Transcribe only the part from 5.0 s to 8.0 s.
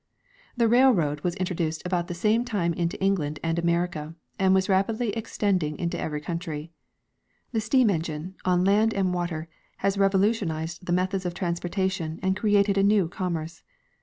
extended into every countr3^ The steam